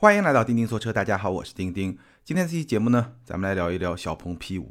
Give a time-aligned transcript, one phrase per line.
[0.00, 1.98] 欢迎来到钉钉说车，大家好，我是钉钉。
[2.24, 4.68] 今天这期节目呢，咱们来聊一聊小鹏 P5。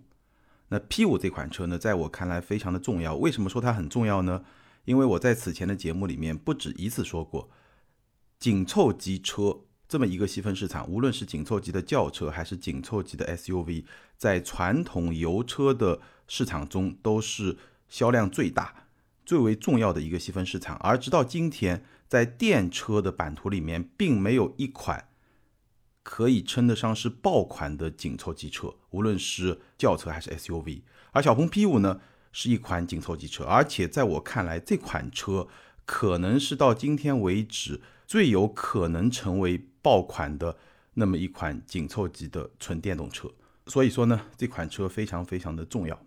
[0.70, 3.16] 那 P5 这款车呢，在我看来非常的重要。
[3.16, 4.44] 为什么说它很重要呢？
[4.86, 7.48] 因为我在此前的节目里面不止一次说过，
[8.40, 9.56] 紧凑级车
[9.88, 13.86] 这么一个细分市场，无论是紧凑级的轿车还是紧凑级的 SUV，
[14.18, 17.56] 在传统油车的市场中都是
[17.88, 18.88] 销量最大、
[19.24, 20.76] 最为重要的一个细分市场。
[20.78, 25.06] 而直到今天，在电车的版图里面，并没有一款。
[26.12, 30.82] 可以称得上是爆款的紧凑级车，无论是轿车还是 SUV。
[31.12, 32.02] 而小鹏 P5 呢，
[32.32, 35.48] 是一款紧凑级车，而且在我看来，这款车
[35.86, 40.58] 可能是到今天为止最有可能成为爆款的
[40.96, 43.30] 那么一款紧凑级的纯电动车。
[43.68, 46.02] 所以说呢，这款车非常非常的重要。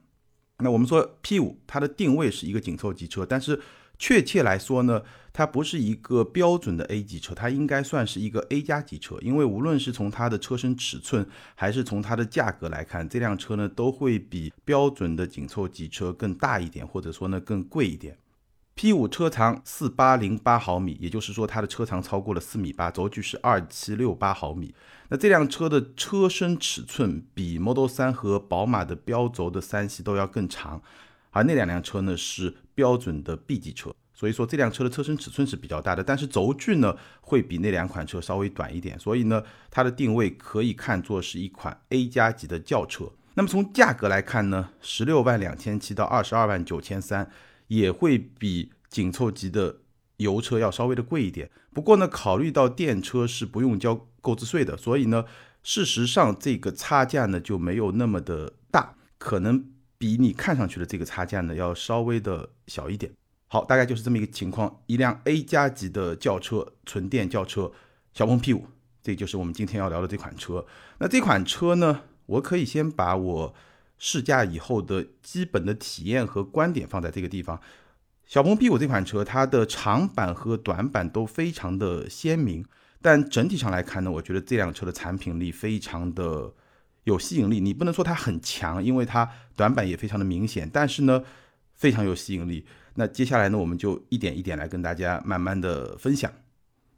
[0.58, 3.60] 那我们说 P5 它的定位是一个紧凑级车，但是。
[4.02, 5.00] 确切来说呢，
[5.32, 9.16] 它不是一个标准的 A 级车，它应该算是一个 A 加级车。
[9.20, 18.18] 因为无论是从它的车身尺寸，还是从它的价格来看，这辆车呢都会比标准的紧凑级车更大一点，或者说呢更贵一点。
[18.74, 24.74] P5 车长四八零八毫米，也就是说它的车长超过了四米八，轴距是二七六八毫米。
[25.10, 30.82] 那这辆车的车身尺寸比 Model 3和宝马的标轴的三系都要更长。
[31.32, 43.10] 而那两辆车呢是标准的 B 级车，所以说这辆车的车身尺寸是比较大的，但是轴距呢会比那两款车稍微短一点，所以呢它的定位可以看作是一款 A 加级的轿车。
[43.34, 47.30] 那么从价格来看呢，十六万两千七到二十二万九千三，
[47.68, 49.78] 也会比紧凑级的
[50.18, 51.50] 油车要稍微的贵一点。
[51.72, 55.24] 不过呢，考虑到电车是不用交购置税的，所以呢，
[55.62, 59.71] 事实上这个差价呢就没有那么的大，可能。
[60.02, 63.12] 比你看上去的这个差价呢，要稍微的小一点。
[63.46, 64.82] 好，大概就是这么一个情况。
[64.86, 67.70] 一辆 A 加级的轿车，纯电轿车，
[68.12, 68.62] 小鹏 P5，
[69.00, 70.66] 这就是我们今天要聊的这款车。
[70.98, 73.54] 那这款车呢，我可以先把我
[73.96, 77.60] 试驾以后的基本的体验和观点放在这个地方。
[78.26, 82.64] 小鹏 P5 这款车，它的长板和短板都非常的鲜明，
[83.00, 86.54] 但整体上来看呢，我觉得这辆车的产品力非常的。
[87.04, 91.24] 有吸引力，你不能说它很强，因为它短板也非常的明显，但是呢，
[91.74, 92.64] 非常有吸引力。
[92.94, 96.30] 那接下来呢，我们就一点一点来跟大家慢慢的分享。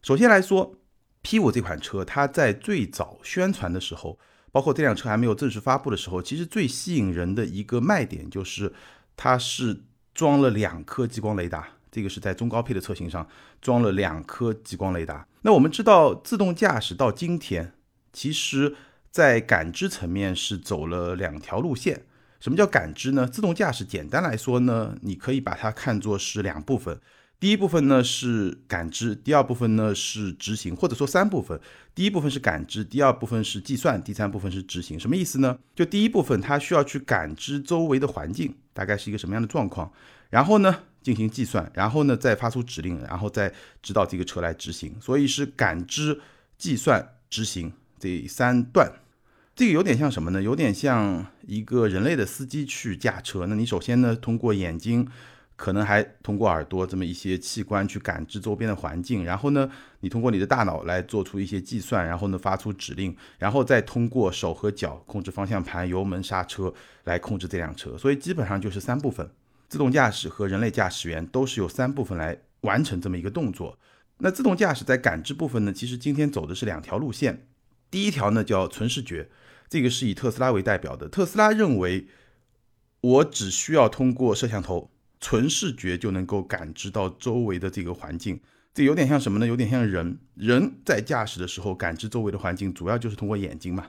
[0.03, 0.77] 首先来说
[1.23, 4.19] ，P5 这款车，它在最早宣传的时候，
[4.53, 8.73] 包括这辆车还没有正式发布的时候，其实最吸引人的一个卖点就是
[9.17, 13.27] 它是装了两颗激光雷达，这个是在中高配的车型上
[13.63, 15.27] 装了两颗激光雷达。
[15.41, 17.73] 那我们知道，自动驾驶到今天，
[18.13, 18.77] 其实。
[19.15, 22.03] 在感知层面是走了两条路线。
[22.41, 23.29] 什么叫感知呢？
[23.29, 26.99] 自动驾驶简单来说呢，你可以把它看作是两部分。
[27.39, 31.61] 第一部分呢是感知，第二部分呢是执行，或者说三部分。
[31.95, 34.99] 第一部分是感知，第二部分是计算，第三部分是执行。
[34.99, 35.57] 什么意思呢？
[35.77, 39.93] 就第一部分它需要去感知周围的环境大概是一个什么样的状况，
[40.31, 45.01] 然后呢进行计算，然后呢再发出指令，然后再指导这个车来执行。
[45.01, 46.21] 所以是感知、
[46.59, 48.91] 计算、执行这三段。
[49.57, 50.43] 这个有点像什么呢？
[50.43, 53.47] 有点像一个人类的司机去驾车。
[53.47, 55.07] 那你首先呢，通过眼睛，
[55.55, 59.71] 可能还通过耳朵这么一些器官去感知周边的环境，然后呢，
[60.01, 67.97] 你通过你的大脑来做出一些计算，然后呢发出指令，然后再通过手和脚控制方向盘、油门、刹车来控制这辆车。
[67.97, 69.31] 所以基本上就是三部分，
[69.69, 73.79] 自动驾驶和人类驾驶员都是由三部分来完成这么一个动作。
[74.19, 77.47] 那自动驾驶在感知部分呢，其实今天走的是两条路线。
[77.89, 79.29] 第一条呢叫纯视觉。
[79.69, 81.09] 这个是以特斯拉为代表的。
[81.09, 82.07] 特斯拉认为，
[83.01, 88.41] 我只需要通过摄像头纯视觉就能够感知到周围的这个环境。
[88.73, 89.47] 这有点像什么呢？
[89.47, 93.89] 有点像人，人在驾驶的时候感知周围的环境，主要就是通过眼睛嘛。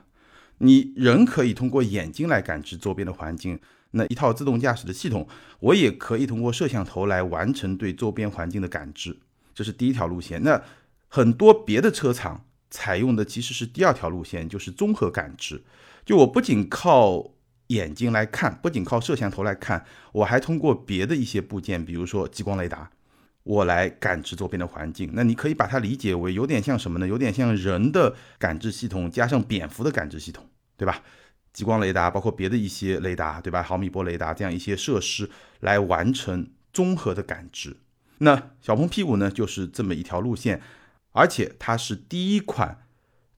[0.58, 3.58] 你人可以通过眼睛来感知周边的环境，
[3.90, 5.28] 那一套自动驾驶的系统，
[5.60, 9.18] 我也可以通过摄像头来完成对周边环境的感知。
[9.54, 10.42] 这是第一条路线。
[10.42, 10.62] 那
[11.08, 12.44] 很多别的车厂。
[12.76, 15.62] 采用的其实是第二条路线，就是综合感知。
[16.04, 17.32] 就我不仅靠
[17.68, 19.82] 眼睛来看，不仅靠摄像头来看，
[20.12, 22.90] 我还通过别的一些部件，比如说激光雷达，
[23.44, 25.10] 我来感知周边的环境。
[25.14, 27.08] 那你可以把它理解为有点像什么呢？
[27.08, 30.46] 有点像人的感知系统加上蝙蝠的感知系统，
[30.76, 31.02] 对吧？
[31.54, 33.62] 激光雷达包括别的一些雷达，对吧？
[33.62, 35.30] 毫米波雷达这样一些设施
[35.60, 37.78] 来完成综合的感知。
[38.18, 40.60] 那小鹏 P5 呢，就是这么一条路线。
[41.16, 42.86] 而且它是第一款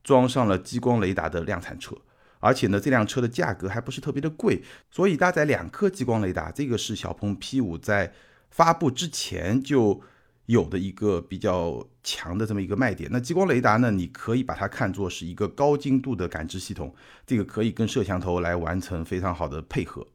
[0.03, 1.95] 装上了激光雷达的量产车，
[2.41, 8.13] 而且呢，这辆车的价格还不是特别的贵，所以搭载两颗激光雷达，这个是小鹏 P5 在
[8.51, 10.01] 发布之前就
[10.47, 13.09] 有的一个比较强的这么一个卖点。
[13.13, 16.93] 那激光雷达呢，你可以把它看作是一个高精度的感知系统，
[17.27, 20.07] 这个可以跟摄像头来完成非常好的配合。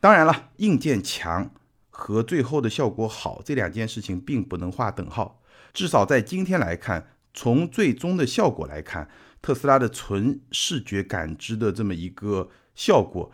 [0.00, 1.50] 当然了，硬件强
[1.90, 5.40] 和最后的效果好这两件事情并不能划等号。
[5.76, 9.10] 至少在今天来看，从最终的效果来看，
[9.42, 13.30] 特斯拉的纯视觉感知的这么一个效果，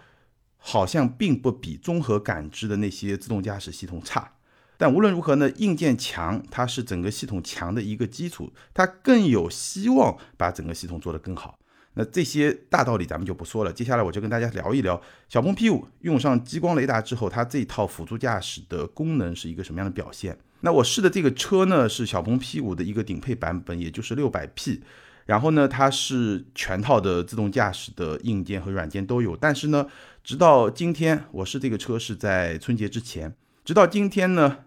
[0.57, 4.33] 好像并不比综合感知的那些自动驾驶系统差。
[4.77, 11.61] 但无论如何呢，硬件强，它是整个系统强的一个基础，它更有希望把整个系统做得更好。
[11.95, 20.39] 那这些大道理咱们就不说了，接下来我就跟大家聊一聊小鹏 P5 用上激光雷达之后，它这套辅助驾驶的功能是一个什么样的表现。
[20.61, 24.83] 那我试的这个车呢，是小鹏 P5 的一个顶配版本，也就是六百 P，
[25.27, 29.37] 然后呢，它是全套的自动驾驶的硬件和软件都有。
[29.37, 29.87] 但是呢，
[30.25, 33.35] 直到今天我试这个车是在春节之前，
[33.65, 34.59] 直到今天呢。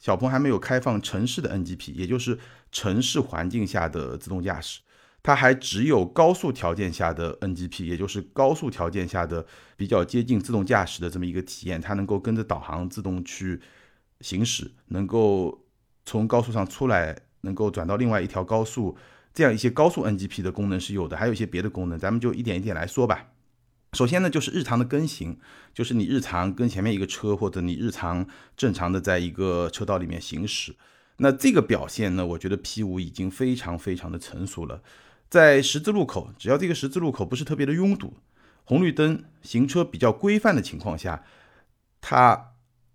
[0.00, 2.38] 小鹏还没有开放城市的 NGP，也就是
[2.70, 4.78] 城市环境下的自动驾驶，
[5.22, 9.44] 它还只有高速条件下的 NGP，也就是高速条件下的
[9.76, 13.60] 比较接近自动驾驶的这么一个体验，它能够跟着导航自动去
[14.20, 15.66] 行驶，能够
[16.06, 18.96] 从高速上出来，能够转到另外一条高速，
[19.34, 23.32] 这样一些高速 NGP 的功能是有的，还有一些别的功能，咱们就一点一点来说吧。
[23.92, 25.38] 首先呢，就是日常的跟行，
[25.74, 28.26] 就是你日常跟前面一个车，或者你日常
[28.56, 30.74] 正常的在一个车道里面行驶，
[31.18, 34.82] 那这个表现呢，我觉得 P5 已经非常非常的成熟了。
[35.28, 38.14] 在十字路口，只要这个十字路口不是特别的拥堵，
[38.64, 41.24] 红绿灯行车比较规范的情况下，
[42.00, 42.52] 它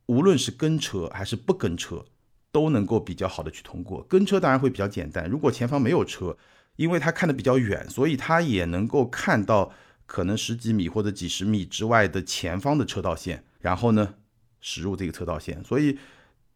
[0.07, 2.05] 无论是跟车还是不跟车，
[2.51, 4.03] 都能够比较好的去通过。
[4.09, 6.37] 跟车当然会比较简单，如果前方没有车，
[6.75, 9.73] 因为它看的比较远，所以它也能够看到。
[10.05, 14.15] 可能十几米或者几十米之外的前方的车道线，然后呢
[14.59, 15.97] 驶入这个车道线，所以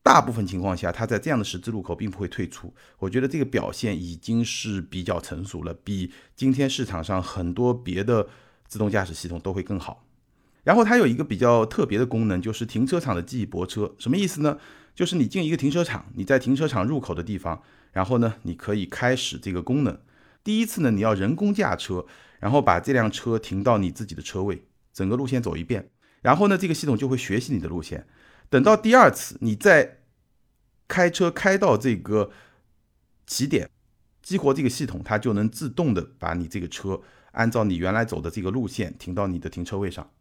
[0.08, 2.74] 大部分情况下，它在这样的十字路口并不会退出。
[2.98, 8.30] 我觉得这个表现已经是比较成熟了，比今天市场上很多别的
[8.70, 10.06] 自动驾驶系统都会更好。
[10.64, 13.94] 然后它有一个比较特别的功能，就是停车场的记忆泊车。
[14.00, 14.58] 什么意思呢？
[14.96, 17.62] 就是你进一个停车场，你在停车场入口的地方，
[17.92, 20.00] 然后呢你可以开始这个功能。
[20.42, 22.06] 第一次呢，你要人工驾车。
[22.40, 24.64] 然后把这辆车停到你自己的车位，
[24.94, 25.90] 整个路线走一遍，
[26.22, 28.06] 然后呢，这个系统就会学习你的路线。
[28.50, 30.00] 等到第二次你再
[30.88, 32.32] 开车开到这个
[33.26, 33.70] 起点，
[34.22, 37.02] 激活这个系统，它就能自动的把你这个车
[37.32, 40.12] 按照你原来走的这个路线停到你的停车位上。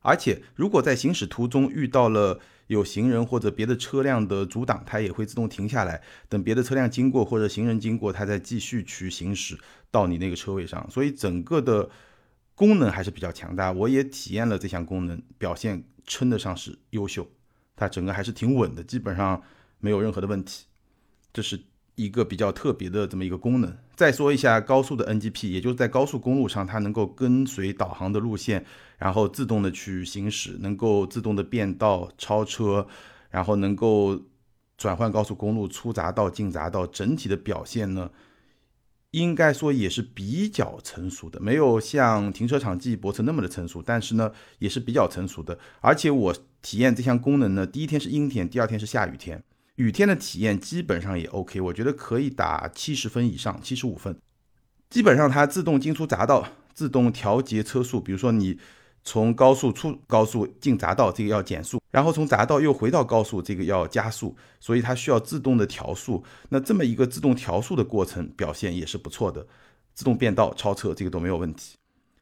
[0.00, 9.58] 而且，如果在行驶途中遇到了有行人或者别的车辆的阻挡，它也会自动停下来，等别的车辆经过或者行人经过，它再继续去行驶
[9.90, 10.88] 到你那个车位上。
[10.88, 11.90] 所以整个的
[12.54, 13.72] 功能还是比较强大。
[13.72, 17.28] 我也体验了这项功能，表现称得上是优秀。
[17.78, 19.40] 它整个还是挺稳的，基本上
[19.78, 20.66] 没有任何的问题。
[21.32, 21.62] 这是。
[21.98, 23.76] 一个比较特别的这么一个功能。
[23.96, 28.64] 再说一下高速的 NGP，也就是在高速公路上，它能够跟随导航的路线，
[28.98, 32.86] 然后自动的去行驶，能够自动的变道、超车，
[33.30, 34.16] 然后能够
[34.76, 36.86] 转换高速公路出匝道、进匝道。
[36.86, 38.12] 整体的表现呢，
[39.10, 44.30] 应该说也是比较成熟的，没有像停车场记忆泊车那么的成熟，但是呢，
[44.60, 45.58] 也是比较成熟的。
[45.80, 46.32] 而且我
[46.62, 49.42] 体验这项功能呢，第一天是阴天，第二天是下雨天。
[49.76, 54.18] 雨天的体验基本上也 OK，我觉得可以打七十分以上，七十五分。
[54.90, 58.00] 基本上它自动进出匝道，自动调节车速。
[58.00, 58.58] 比如说你
[59.04, 64.36] 从高速出高速进匝道，这个要减速；然后从匝道又回到高速，这个要加速。
[64.58, 66.24] 所以它需要自动的调速。
[66.48, 69.46] 那这么一个自动调速的过程表现也是不错的，
[69.94, 71.76] 自动变道、超车这个都没有问题。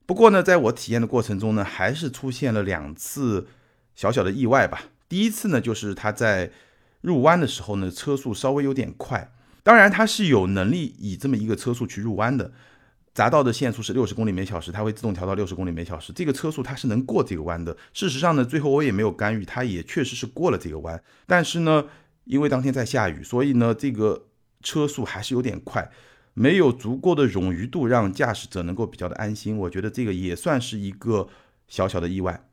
[0.05, 3.47] 不过呢，在我体验的过程中呢，还是出现了两次
[3.97, 4.85] 小小的意外吧。
[5.09, 6.53] 第一次呢，就是它在
[7.01, 9.33] 入弯的时候呢，车速稍微有点快。
[9.65, 12.53] 当然，它是有能力以这么一个车速去入弯的。
[13.15, 16.13] 匝道的限速是六十公里每小时，它会自动调到六十公里每小时。
[16.13, 17.75] 这个车速它是能过这个弯的。
[17.95, 21.03] 事实上呢，最后我也没有干预，它也确实是过了这个弯。
[21.27, 21.87] 但是呢，
[22.25, 24.27] 因为当天在下雨，所以呢，这个
[24.63, 25.91] 车速还是有点快，
[26.35, 29.57] 没有足够的冗余度让驾驶者能够比较的安心。
[29.57, 31.27] 我觉得这个也算是一个
[31.67, 32.46] 小小的意外。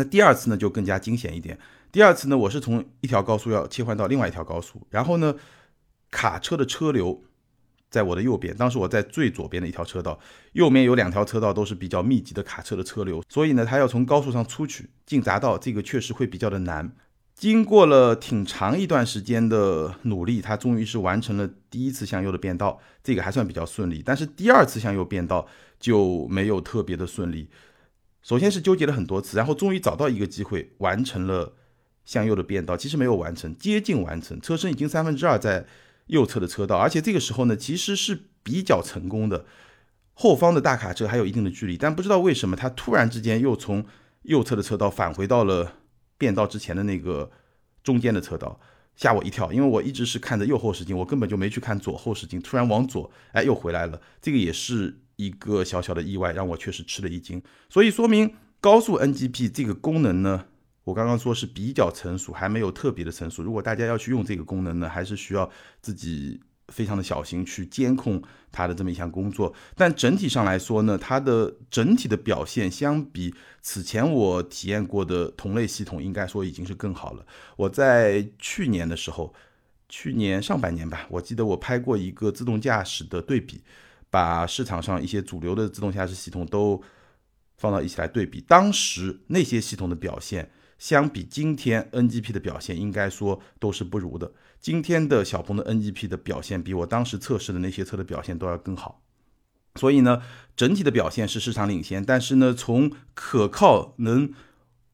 [0.00, 1.58] 那第二次呢，就更加惊险一点。
[1.92, 5.34] 第二次呢，我是从一条高速要切换到另外一条高速，然后呢，
[6.10, 7.22] 卡车的车流
[7.90, 10.18] 在我的右边，当时我在最左边的一条车道，
[10.52, 16.90] 右面有两条车道都是比较密集的卡车的车流，所以呢，他要从高速上出去进匝道，这个确实会比较的难。
[17.34, 24.02] 经过了挺长一段时间的努力，他终于是完成了第一次向右的变道，这个还算比较顺利。
[24.04, 25.46] 但是第二次向右变道
[25.78, 27.48] 就没有特别的顺利，
[28.22, 31.54] 首先是纠结了很多次，然后终于找到一个机会完成了。
[32.02, 35.64] 向右的变道，其实没有完成，接近完成，车身已经三分之二在
[36.06, 39.44] 右侧的车道，而且这个时候呢，其实是比较成功的。
[40.14, 43.84] 后方的大卡车还有一定的距离，但不知道为什么它突然之间又从
[44.22, 45.74] 右侧的车道返回到了
[46.18, 47.30] 变道之前的那个
[47.84, 48.58] 中间的车道，
[48.96, 57.42] 吓我一跳，因为我一直是看着右后视镜，我根本就没去看左后视镜，突然往左，哎，又回来了，这个也是一个小小的意外，让我确实吃了一惊。
[57.68, 60.46] 所以说明高速 NGP 这个功能呢，
[60.84, 63.42] 我刚刚说是比较成熟，还没有特别的成熟。
[63.42, 65.50] 如果大家要去用这个功能呢，还是需要
[65.82, 66.40] 自己。
[66.72, 68.22] 非常的小心去监控
[68.52, 77.26] 它的这么一项工作，但整体上来说呢，它的整体的表现相比此前我体验过的同类系统，应该说已经是更好了。
[77.56, 79.34] 我在去年的时候，
[79.88, 83.60] 去年上半年吧，我记得我拍过一个自动驾驶的对比，
[84.10, 86.82] 把市场上一些主流的自动驾驶系统都
[87.56, 90.50] 放到一起来对比，当时那些系统的表现。
[90.78, 94.32] 相比今天 NGP 的表现，应该说都是不如的。
[94.58, 99.02] 今天的小鹏的 NGP 的表现，比我当时测试的那些车的表现都要更好。
[99.74, 100.22] 所以呢，
[100.56, 102.02] 整体的表现是市场领先。
[102.02, 104.32] 但是呢，从可靠能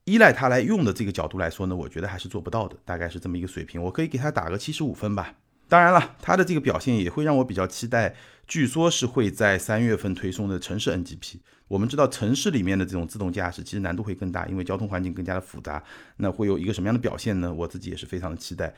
[0.07, 2.77] 依赖它来用的这个角度来说呢，我觉得还是做不到的。
[2.85, 5.37] 大概是这么一个水平，我可以给它打个七十五分吧。
[5.69, 8.15] 当然了，它的这个表现也会让我比较期待。
[8.47, 11.41] 据说是会在三月份推送的城市 NGP。
[11.67, 15.83] 我们知道城市里面的这种自动驾驶其实难度会更大，因为交通环境更加的复杂。
[16.19, 17.53] 那会有一个什么样的表现呢？
[17.53, 18.73] 我自己也是非常的期待。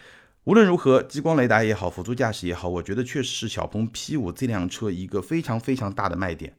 [0.44, 6.56] 无论如何，激光雷达也好，辅助驾驶也好，我觉得确实是小鹏 P5 这辆车一个非常非常大的卖点，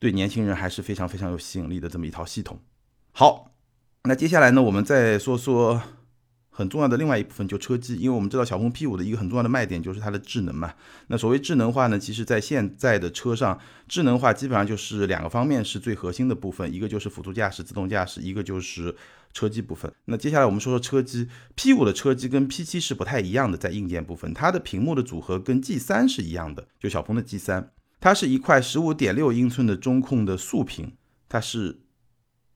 [0.00, 2.58] 对年轻人还是非常非常有吸引力的这么一套系统。
[3.12, 3.52] 好，
[4.02, 5.80] 那接下来呢，我们再说说。
[6.60, 10.74] 很重要的另外一部分就车机，因为我们知道小鹏 P5 的一个很重要的卖点就是它的智能嘛。
[11.08, 18.94] 那所谓智能化呢，其实在现在的车上，智能化基本上就是两个方面是最核心的部分，一个就是辅助驾驶、自动驾驶，一个就是
[19.32, 19.90] 车机部分。
[20.04, 21.26] 那接下来我们说说车机
[21.56, 30.92] ，P5 的车机跟 P7 是不太一样的，在硬件部分，它的屏幕的组合跟 G3 是一样的，就小鹏的 G3，它是一块15.6英寸的中控的竖屏，
[31.28, 31.80] 它是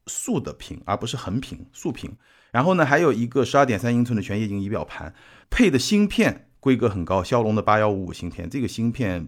[0.06, 2.14] 竖的屏，而不是横屏，竖屏。
[2.54, 5.12] 然后呢，还有一个十二点三英寸的全液晶仪表盘，
[5.50, 9.26] 配的芯片规格很高，骁龙的八幺五五芯片，这个芯片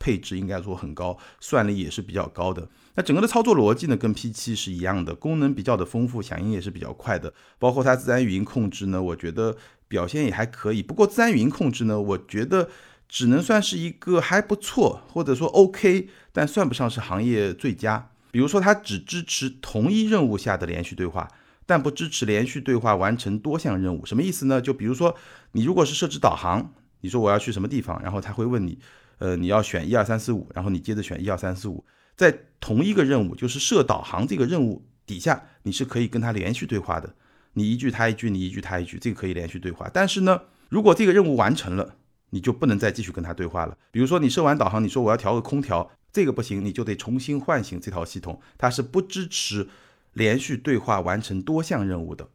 [0.00, 2.68] 配置应该说很高，算力也是比较高的。
[2.96, 7.32] 那整个的操作逻辑呢，跟 P7 是一样的，功能比较的丰富，响应也是比较快的。
[7.60, 10.82] 包括它自然语音控制呢，我觉得表现也还可以。
[10.82, 12.68] 不过自然语音控制呢，我觉得
[13.08, 18.10] 只能算是一个还不错，或者说 OK，但算不上是行业最佳。
[18.32, 21.28] 比如说它只支持同一任务下的连续对话。
[21.66, 24.60] 但不支持连续对话完成多项任务，什么意思呢？
[24.60, 25.16] 就比如说，
[25.52, 28.78] 你如果是设置导航，你说我要去什么地方，然后他会问你，
[29.18, 31.84] 呃，你要选一二三四五，然后你接着选一二三四五，
[32.16, 37.14] 在同一个任务，就是设导航这个任务底下，你是可以跟他连续对话的，
[37.54, 39.90] 你一句他一句，你一句他一句，这个可以连续对话。
[39.92, 41.96] 但是呢，如果这个任务完成了，
[42.30, 43.76] 你就不能再继续跟他对话了。
[43.90, 49.68] 比如说你设完导航，你说我要调个空调，这个不行，你就得重新唤醒这套系统，它是不支持。
[50.14, 52.28] 连续对话完成多项任务的，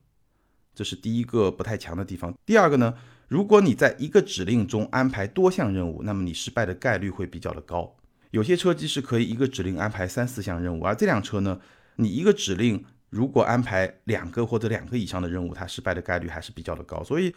[0.75, 2.33] 这是第一个不太强的地方。
[2.45, 2.93] 第二个呢，
[3.27, 7.95] 如果你在一个指令中安排多项任务，那么你失败的概率会比较的高。
[8.31, 11.59] 有些车机是可以一个指令安排三四项任务，而这辆车呢，
[11.95, 17.03] 你一个指令如果安排两个或者两个以上的任务，它失败的概率还是比较的高。
[17.03, 17.33] 所以，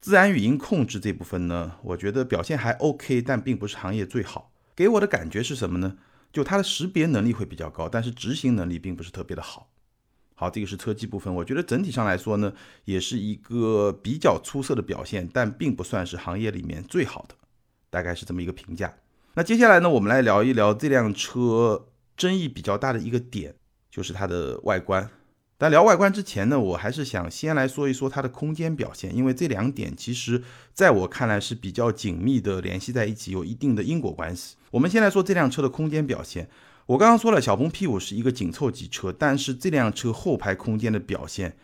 [0.00, 4.50] 自然语音控制这部分呢，我觉得表现还 OK，但并不是行业最好。
[4.74, 5.96] 给我的感觉是什么呢？
[6.32, 9.68] 就它的识别能力会比较高，但是执行能力并不是特别的好。
[10.42, 12.52] 好，这个是车机部分，我觉得整体上来说呢，
[12.84, 17.36] 也是一个比较出色的表现，但并不算是行业里面最好的，
[17.90, 18.92] 大概是这么一个评价。
[19.34, 23.54] 那接下来呢，我们来聊一聊这辆车争议比较大的一个点，
[23.88, 25.08] 就是它的外观。
[25.58, 30.42] 但聊外观之前呢，我还是想先来说一说它的空间表现，因为这两点其实
[30.74, 34.56] 在我看来是比较紧密的联系在一起，有一定的因果关系。
[34.72, 36.48] 我们先来说这辆车的空间表现。
[36.86, 41.56] 我刚刚说了，小鹏 P5 是一个紧凑级车，但是这辆车后排空间的表现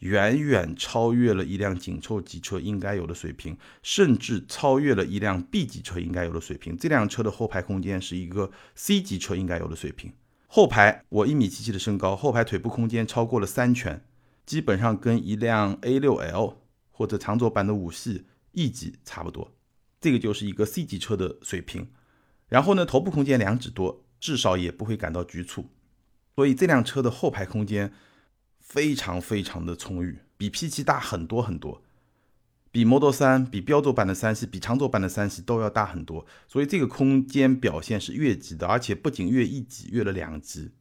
[0.00, 6.76] 远远超越了一辆紧凑级车应该有的水平，甚至超越了一辆 B 级车应该有的水平。
[6.76, 10.12] 这辆车的后排空间是一个 C 级车应该有的水平。
[10.46, 14.04] 后排我一米七七的身高，后排腿部空间超过了三拳，
[14.44, 16.54] 基本上跟一辆 A6L
[16.90, 19.50] 或者长轴版的五系 E 级差不多，
[20.00, 21.88] 这个就是一个 C 级车的水平。
[22.48, 24.02] 然后呢，头部空间两指多。
[24.26, 25.68] 至少也不会感到局促，
[26.34, 27.92] 所以这辆车的后排空间
[28.58, 31.80] 非常非常的充裕，比 P7 大很多很多，
[32.72, 40.72] 比 Model 3、比标轴版的三系、比长轴版的三系都要大很多，所以这个空间表现是越级的，而且不仅越一级，越了两级，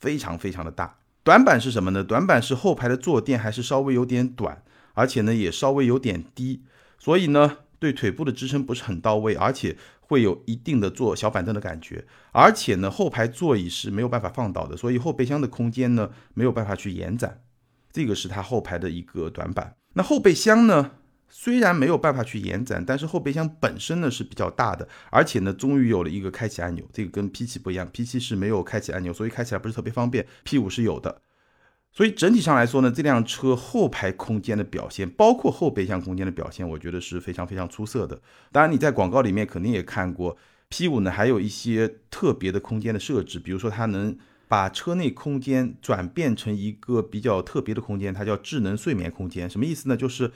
[0.00, 0.98] 非常非常的大。
[1.22, 2.02] 短板是什么呢？
[2.02, 4.64] 短板是后排的坐垫还是稍微有点短，
[4.94, 6.64] 而且呢也稍微有点低，
[6.98, 9.76] 所以呢对腿部的支撑不是很到位，而且
[10.08, 17.42] 会有一定的坐小板凳的感觉，而且呢后排座椅是没有办法放倒的，所以后备箱的空间呢没有办法去延展，
[17.92, 19.76] 这个是它后排的一个短板。
[19.92, 20.90] 那后备箱呢？
[21.30, 31.20] 虽然没有办法去延展，但是后备箱本身呢是比较大的，而且呢终于有了一个开启按钮，这个跟 P7 不一样，P7 是没有开启按钮，所以开起来不是特别方便，P5 是有的。
[31.90, 38.20] 所以整体上来说呢，这辆车后排空间的表现，包括后备箱空间的表现，我觉得是非常非常出色的。
[38.52, 40.36] 当然你在广告里面肯定也看过
[40.70, 44.16] ，P5 呢还有一些特别的空间的设置，比如说它能
[44.46, 49.96] 把车内空间转变成一个比较特别的空间，它叫智能睡眠空间，什么意思呢？
[49.96, 50.30] 就是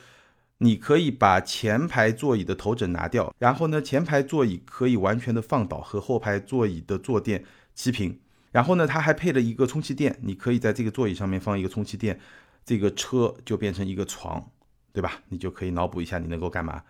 [0.58, 7.44] 你可以把前排座椅的头枕拿掉，然后呢，前排座椅可以完全的放倒，和后排座椅的坐垫
[7.74, 8.18] 齐平。
[8.52, 12.20] 然后呢，它还配了一个充气垫，你可以在这个座椅上面放一个充气垫，
[12.64, 14.50] 这个车就变成一个床，
[14.92, 15.22] 对吧？
[15.30, 16.84] 你就可以脑补一下你能够干嘛。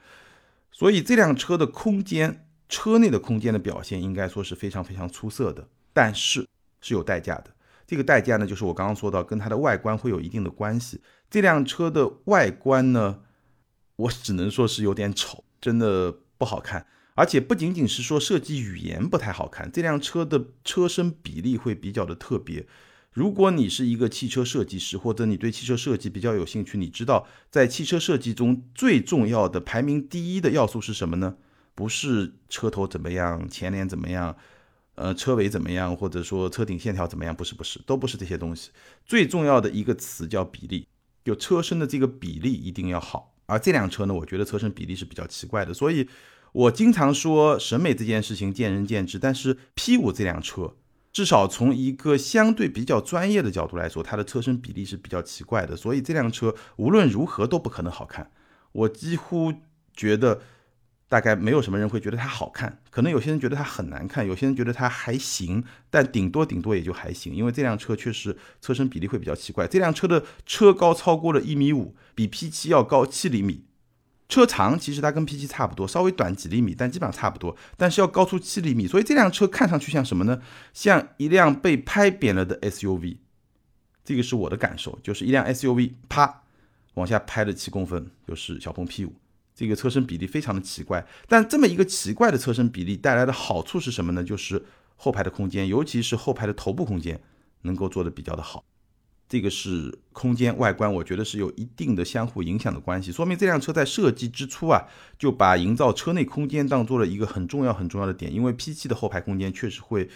[0.71, 6.47] 所以这辆车的空间，车内的空间的表现应该说是非常非常出色的，但是
[6.81, 7.47] 是有代价的。
[7.87, 11.00] 这个代价呢，就是我刚刚说到，跟它的外观会有一定的关系。
[11.31, 13.21] 这辆车的外观呢？
[13.97, 16.87] 我只能说是有点丑，真的不好看。
[17.14, 22.66] 而且不仅仅是说设计语言不太好看，这辆车的车身比例会比较的特别。
[23.12, 31.37] 如果你是一个汽车设计师，或者你对汽车设计比较有兴趣，你知道在汽车设计中最重要的排名第一的要素是什么呢？
[31.75, 34.35] 不是车头怎么样，前脸怎么样，
[34.95, 37.37] 呃，车尾怎么样，或者说车顶线条怎么样？
[37.37, 38.71] 不是，不是，都不是这些东西。
[39.04, 40.87] 最重要的一个词叫比例，
[41.23, 43.35] 就车身的这个比例一定要好。
[43.45, 46.09] 而这辆车呢，我觉得车身比例是比较奇怪的，所以
[46.52, 49.18] 我经常说审美这件事情见仁见智。
[49.18, 50.76] 但是 P5 这辆车，
[51.12, 58.30] 至少从一个相对比较专业的角度来说，它的车身比例是比较奇怪的，所以这辆车无论如何都不可能好看。
[58.73, 59.52] 我几乎
[59.94, 60.40] 觉得。
[61.09, 69.67] 大概没有什么人会觉得它好看，可能有些人觉得它很难看，有些人觉得它还行，但顶多顶多也就还行，因为这辆车确实车身比例会比较奇怪。
[69.67, 73.67] 这辆车的车高超过了一米五，比 P7 要高七厘米，
[74.28, 80.41] 车长其实它跟 P7 差不多，稍微短几厘米，但基本上差不多，但是要高出七厘米，所以这辆车看上去像什么呢？
[80.73, 83.19] 像一辆被拍扁了的 SUV，
[84.04, 86.43] 这个是我的感受，就是一辆 SUV 啪
[86.95, 89.11] 往下拍了七公分，就是小鹏 P5。
[89.54, 94.25] 这个车身比例非常的奇怪，但这么一个奇怪的车身比例带来的好处是什么呢？
[94.25, 94.65] 就是
[94.97, 97.21] 后排的空间，尤其是后排的头部空间
[97.61, 98.65] 能够做的比较的好。
[99.32, 104.86] 这个是空间外观，我觉得是有一定的相互影响的关系，说明这辆车在设计之初啊，
[105.18, 108.30] 就把营造车内空间当做了一个很重要很重要的点。
[108.30, 110.10] 因为 P7 的后排空间确实会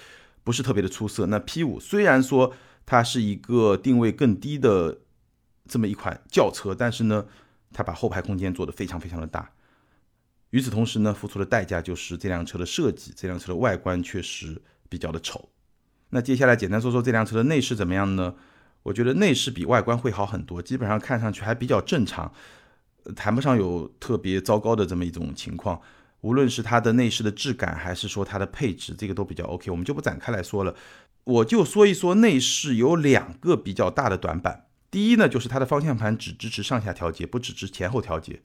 [0.44, 2.52] 不是特别的出色，那 P5 虽然说
[2.85, 4.98] 它是一个定位更低的
[5.66, 7.24] 这么一款轿车，但是呢。
[7.72, 9.50] 它把后排空间做得非常非常的大，
[10.48, 15.50] 与此同时呢，付出的代价就是这辆车的设计，这辆车的外观确实比较的丑。
[16.09, 18.35] 那接下来简单说说这辆车的内饰怎么样呢？
[18.87, 22.33] 我觉得内饰比外观会好很多，基本上看上去还比较正常，
[23.16, 25.81] 谈不上有特别糟糕的这么一种情况。
[26.20, 30.72] 无论是它的内饰的质感，还是说它的配置，这个都比较 OK，我们就不展开来说了。
[31.25, 34.68] 我就说一说内饰有两个比较大的短板。
[34.88, 38.40] 第一呢，就是它的方向盘只支持上下调节，不支持前后调节。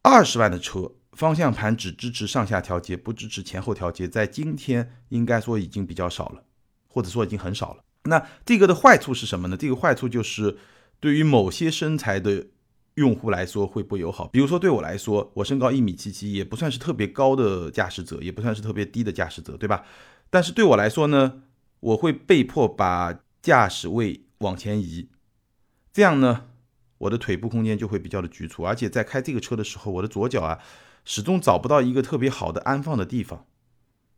[0.00, 6.42] 二十万的车，方向盘只支持上下调节，不支持前后调节，在今天应该说已经比较少了，
[6.88, 7.82] 或者说已经很少了。
[8.06, 9.56] 那这个的坏处是什么呢？
[9.56, 10.56] 这个坏处就是
[11.00, 12.46] 对于某些身材的
[12.94, 14.26] 用户来说会不友好。
[14.28, 19.84] 比如说对我来说，我身高一米七七，也不算是特别高的驾驶者，也不算是特别低的驾驶者，对吧？
[20.30, 21.42] 但是对我来说呢，
[21.80, 25.08] 我会被迫把驾驶位往前移。
[25.92, 26.46] 这样呢，
[26.98, 30.58] 我的腿部空间就会比较的局促，而且在开这个车的时候，我的左脚啊
[31.04, 33.46] 始终找不到一个特别好的安放的地方。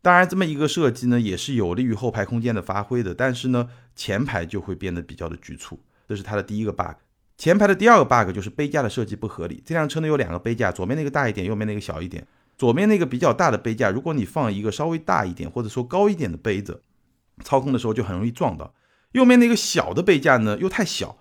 [0.00, 6.94] 当然，这么一个设计呢，也是有利于后排空间的发挥的，但是呢，前排就会变得比较的局促，这是它的第一个 bug。
[7.36, 9.62] 前排的第二个 bug 就是杯架的设计不合理。
[9.66, 12.26] 这辆车呢有两个杯架，左面那个大一点，右面那个小一点。
[12.56, 16.82] 左面那个比较大的杯架，如果你放一个稍微大一点或者说高一点的杯子，
[17.44, 18.74] 操控的时候就很容易撞到。
[19.12, 21.18] 右面那个小的杯架呢又太小。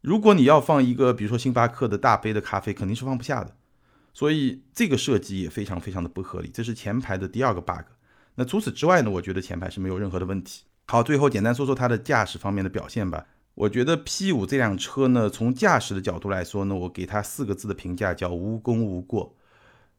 [0.00, 3.54] 如果你要放一个，比如说星巴克的大杯的咖啡，肯定是放不下的，
[4.12, 6.50] 所以这个设计也非常非常的不合理。
[6.52, 7.84] 这是前排的第二个 bug。
[8.36, 10.64] 那除此之外呢，我觉得前排是没有任何的问题。
[10.86, 13.26] 好，最后简单说说它的驾驶方面的表现吧。
[13.54, 19.36] 我觉得 P5 这辆车呢，从驾驶的角度来说呢，我给它四个字的评价叫无功无过。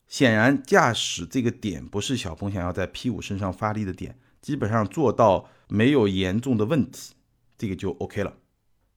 [0.07, 7.13] 显然，驾驶这个点不是小鹏想要在 P5 身上发力的点，基本上做到没有严重的问题，
[7.57, 8.33] 这个就 OK 了。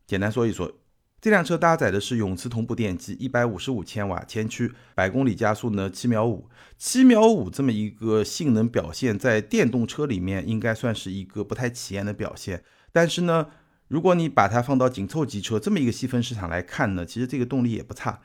[0.07, 0.72] 简单说一说。
[1.21, 12.63] 这辆车搭载的是永磁同步电机，一百五十五千瓦，前驱，百公里加速呢七秒五，七秒五这么一个性能表现，在电动车里面应该算是一个不太起眼的表现。
[12.93, 13.49] 但是呢，
[13.89, 18.21] 如果你把它放到紧凑级车这么一个细分市场来看呢，其实这个动力也不差，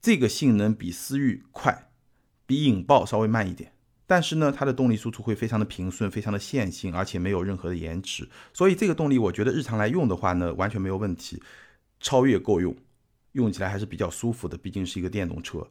[0.00, 1.90] 这个性能比思域快，
[2.46, 3.72] 比引爆稍微慢一点。
[4.06, 8.26] 但是呢，它的动力输出会非常的平顺，非常的线性，而且没有任何的延迟。
[8.54, 11.42] 所以这个动力，我觉得日常来用的话呢，完全没有问题。
[12.00, 12.74] 超越够用，
[13.32, 15.66] 用起来还是比较舒服的，毕竟是一个电动车。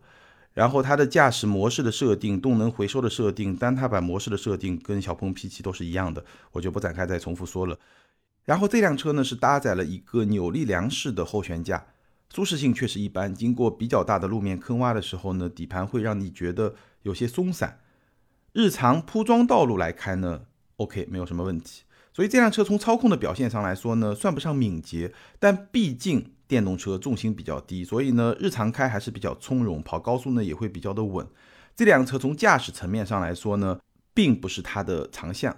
[0.54, 7.78] 然后它的驾驶模式的设定、动能回收的设定、单踏板模式的设定，跟小鹏 P7 都是一样的，我就不展开再重复说了。
[8.46, 11.86] 然后这辆车呢是搭载了一个扭力梁式的后悬架，
[12.34, 17.80] 舒适性确实一般，经过比较大的路面坑洼的时候呢，底盘会让你觉得有些松散。
[18.54, 20.46] 日常铺装道路来开呢
[20.78, 21.84] ，OK，没有什么问题。
[22.18, 31.28] 所以这辆车从操控的表现上来说呢，算不上敏捷，但毕竟电动车重心比较低，所以呢日常开还是比较从容，跑高速呢也会比较的稳。
[31.76, 33.80] 这辆车从驾驶层面上来说呢，
[34.16, 35.56] 并不是它的长项，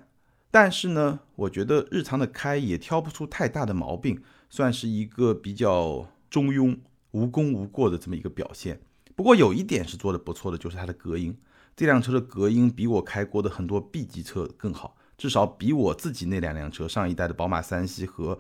[0.52, 6.78] 但是呢，我觉得日常的开也挑不出太大的毛病，算是一个比较中庸、
[7.12, 8.82] 无功无过的这么一个表现。
[9.16, 11.38] 不过有一点是做的不错的，就是它的隔音，
[11.78, 14.98] 这辆车的隔音比我开过的很多 B 级车更好。
[15.20, 18.40] 至少比我自己那两辆车，上一代的宝马三系和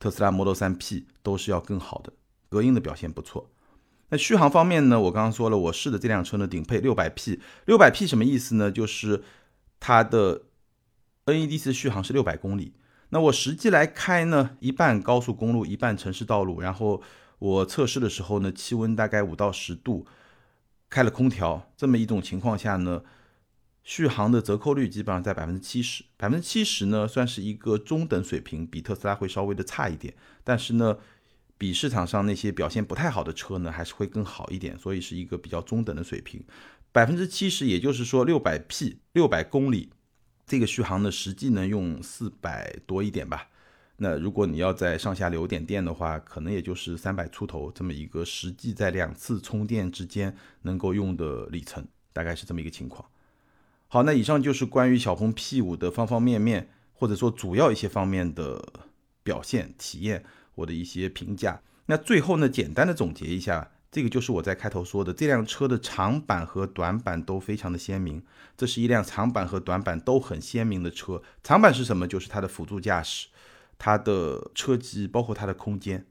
[0.00, 2.12] 特斯拉 Model 3 P 都是要更好的，
[2.48, 3.48] 隔音的表现不错。
[4.08, 5.00] 那续航方面呢？
[5.00, 8.72] 我刚刚说了，我试的这辆车呢，顶配 600P，600P 什么意思呢？
[8.72, 9.22] 就是
[9.78, 10.42] 它的
[11.26, 12.74] NEDC 续航是六百公里。
[13.10, 16.60] 那我实际来开呢，一半高速公路，一半城市道路。
[16.60, 17.00] 然后
[17.38, 20.04] 我测试的时候呢，气温大概五到十度，
[20.88, 23.02] 开了空调，这么一种情况下呢。
[23.82, 30.14] 续航的折扣率基本上在百分之七十，百分之七十呢算是一个中等水平，比特斯拉会稍微的差一点，
[30.44, 30.98] 但是呢，
[31.58, 36.44] 比市场上那些表现不太好的车呢还是会更好一点，所以是一个比较中等的水平。
[36.92, 39.90] 百分之七十，也就是说六百 P 六百公里，
[40.46, 43.48] 这个续航呢实际能用四百多一点吧。
[43.96, 53.08] 那如果你要在上下留点电的话，可能也就是三百出头这么一个实际在两次充电之间能够用的里程，大概是这么一个情况。
[53.92, 58.64] 好，那以上就是关于小鹏 P5 的方方面面，或者说主要一些方面的
[59.24, 60.24] 表现体验，
[60.54, 61.60] 我的一些评价。
[61.86, 68.22] 那最后呢，简单的总结一下，这个就是我在开头说的，这辆车的长板和短板都非常的鲜明。
[68.56, 71.20] 这是一辆长板和短板都很鲜明的车。
[71.42, 72.06] 长板是什么？
[72.06, 73.26] 就是它的辅助驾驶，
[73.76, 76.06] 它的车机，包括它的空间，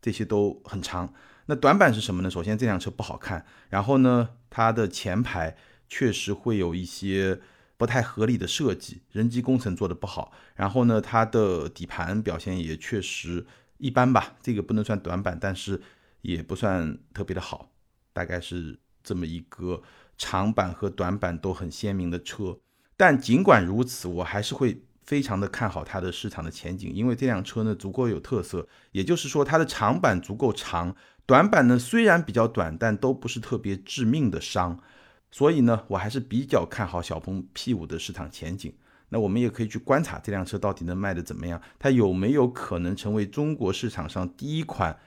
[0.00, 1.12] 这些都很长。
[1.44, 2.30] 那短板是什么呢？
[2.30, 5.54] 首先这辆车不好看，然后呢，它的前排。
[5.88, 7.40] 确实会有一些
[7.76, 10.32] 不太合理的设计，人机工程做的不好。
[10.54, 13.46] 然后呢，它的底盘表现也确实
[13.78, 15.80] 一般吧，这个不能算短板，但是
[16.22, 17.70] 也不算特别的好，
[18.12, 19.82] 大概是这么一个
[20.16, 22.58] 长板和短板都很鲜明的车。
[22.96, 34.80] 但尽管如此，我还是会非常的看好它的市场的前景，因为这辆车呢足够有特色，也就是说它的长板足够长，短板呢虽然比较短，但都不是特别致命的伤。
[35.30, 38.72] 所以呢，我还是比较看好小鹏 P5 的市场前景。
[39.10, 44.98] 那我们也可以去观察这辆车到底能卖的怎么样，它有没有可能成为中国市场上第一款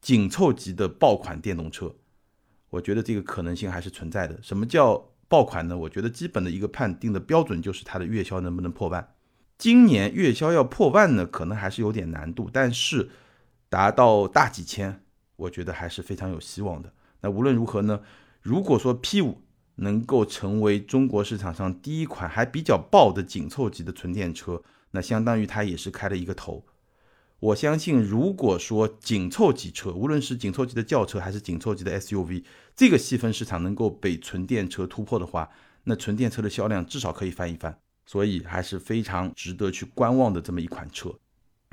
[0.00, 1.94] 紧凑级的爆款电动车？
[2.70, 4.40] 我觉得这个可能性还是存在的。
[4.42, 5.78] 什么叫爆款呢？
[5.78, 9.14] 我觉得基本的一个判定的标准就是它的月销能不能破万。
[9.56, 13.10] 今年月销要破万呢，可能还是有点难度，但是
[13.68, 15.04] 达到大几千，
[15.36, 16.92] 我觉得还是非常有希望的。
[17.20, 18.00] 那无论如何呢，
[18.42, 19.36] 如果说 P5，
[19.76, 26.64] 能够成为中国市场上第一款还比较爆的紧凑级的纯电车，那相当于它也是开了一个头。
[27.40, 35.50] 我相信，如果说紧凑级车，无论是紧凑级的轿车还是紧凑级的 SUV，这个细分市场能够被纯电车突破的话，
[35.84, 37.78] 那纯电车的销量至少可以翻一番。
[38.06, 41.10] 所以还是非常值得去观望的这么一款车。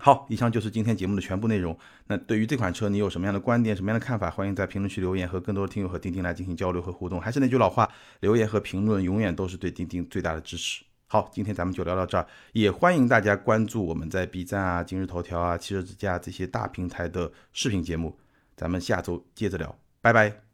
[0.03, 1.77] 好，以上就是今天节目的全部内容。
[2.07, 4.31] 那对于这款车，你有什么样的观点、什么样的看法？
[4.31, 7.21] 欢迎在评论区留言，和更多的听友和钉钉来进行交流和互动。
[7.21, 7.87] 还是那句老话，
[8.19, 10.83] 留言和评论永远都是对钉钉最大的支持。
[11.05, 18.17] 好，今天咱们就聊到这儿，也欢迎大家关注我们在 B 站啊、今日头条啊、汽车之家这些大平台的视频节目。
[18.57, 20.50] 咱们下周接着聊，拜拜。